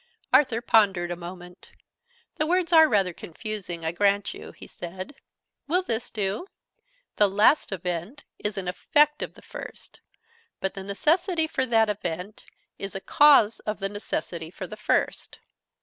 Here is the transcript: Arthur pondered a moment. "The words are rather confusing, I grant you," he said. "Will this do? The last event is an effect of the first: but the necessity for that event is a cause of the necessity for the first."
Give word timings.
Arthur 0.33 0.61
pondered 0.63 1.11
a 1.11 1.15
moment. 1.15 1.69
"The 2.37 2.47
words 2.47 2.73
are 2.73 2.89
rather 2.89 3.13
confusing, 3.13 3.85
I 3.85 3.91
grant 3.91 4.33
you," 4.33 4.51
he 4.51 4.65
said. 4.65 5.13
"Will 5.67 5.83
this 5.83 6.09
do? 6.09 6.47
The 7.17 7.29
last 7.29 7.71
event 7.71 8.23
is 8.39 8.57
an 8.57 8.67
effect 8.67 9.21
of 9.21 9.35
the 9.35 9.43
first: 9.43 10.01
but 10.59 10.73
the 10.73 10.83
necessity 10.83 11.45
for 11.45 11.67
that 11.67 11.87
event 11.87 12.47
is 12.79 12.95
a 12.95 12.99
cause 12.99 13.59
of 13.59 13.77
the 13.77 13.89
necessity 13.89 14.49
for 14.49 14.65
the 14.65 14.75
first." 14.75 15.37